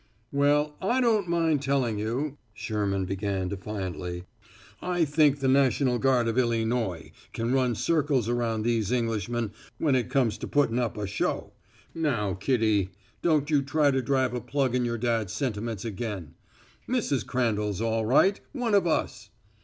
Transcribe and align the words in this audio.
"Well, 0.31 0.75
I 0.81 0.99
don't 0.99 1.27
mind 1.29 1.61
tellin' 1.61 1.99
you," 1.99 2.39
Sherman 2.55 3.05
began 3.05 3.49
defiantly, 3.49 4.23
"I 4.81 5.05
think 5.05 5.37
the 5.41 5.47
national 5.47 5.99
guard 5.99 6.27
of 6.27 6.37
Illynoy 6.39 7.11
can 7.33 7.53
run 7.53 7.75
circles 7.75 8.27
around 8.27 8.63
these 8.63 8.91
Englishmen 8.91 9.51
when 9.77 9.93
it 9.93 10.09
comes 10.09 10.39
to 10.39 10.47
puttin' 10.47 10.79
up 10.79 10.97
a 10.97 11.05
show. 11.05 11.53
Now, 11.93 12.33
Kitty, 12.33 12.89
don't 13.21 13.51
you 13.51 13.61
try 13.61 13.91
to 13.91 14.01
drive 14.01 14.33
a 14.33 14.41
plug 14.41 14.73
in 14.73 14.85
your 14.85 14.97
dad's 14.97 15.33
sentiments 15.33 15.85
again; 15.85 16.33
Mrs. 16.89 17.23
Crandall's 17.23 17.79
all 17.79 18.03
right 18.07 18.41
one 18.53 18.73
of 18.73 18.87
us." 18.87 19.29